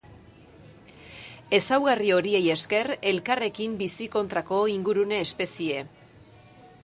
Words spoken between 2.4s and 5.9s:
esker elkarrekin bizi kontrako ingurune espezie.